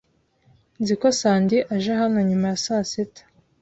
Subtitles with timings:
[0.81, 3.21] Nzi ko Sandy aje hano nyuma ya saa sita.